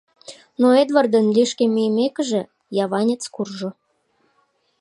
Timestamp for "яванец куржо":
2.83-3.69